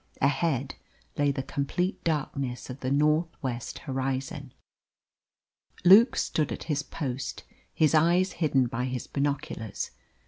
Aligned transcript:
Ahead 0.19 0.73
lay 1.15 1.31
the 1.31 1.43
complete 1.43 2.03
darkness 2.03 2.71
of 2.71 2.79
the 2.79 2.89
north 2.89 3.27
west 3.43 3.77
horizon. 3.85 4.51
Luke 5.85 6.15
stood 6.15 6.51
at 6.51 6.63
his 6.63 6.81
post, 6.81 7.43
his 7.71 7.93
eyes 7.93 8.31
hidden 8.31 8.65
by 8.65 8.85
his 8.85 9.05
binoculars. 9.05 9.91